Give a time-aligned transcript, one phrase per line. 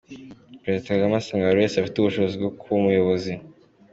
[0.61, 3.33] Perezida Kagame asanga buri wese afite ubushobozi bwo kuba Umuyobozi